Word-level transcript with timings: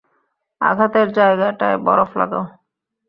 আঘাতের 0.61 1.07
জায়গাটায় 1.11 1.77
বরফ 1.77 2.11
লাগাও। 2.17 2.45